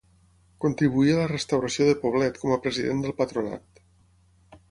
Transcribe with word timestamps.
Contribuí 0.63 1.11
a 1.15 1.17
la 1.17 1.27
restauració 1.31 1.89
de 1.91 1.95
Poblet 2.05 2.41
com 2.45 2.55
a 2.55 2.59
president 2.65 3.03
del 3.05 3.15
patronat. 3.23 3.85